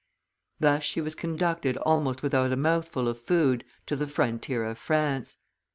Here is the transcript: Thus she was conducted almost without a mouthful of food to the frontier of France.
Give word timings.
Thus 0.59 0.81
she 0.83 0.99
was 0.99 1.13
conducted 1.13 1.77
almost 1.77 2.23
without 2.23 2.51
a 2.51 2.55
mouthful 2.55 3.07
of 3.07 3.19
food 3.21 3.63
to 3.85 3.95
the 3.95 4.07
frontier 4.07 4.63
of 4.65 4.79
France. 4.79 5.35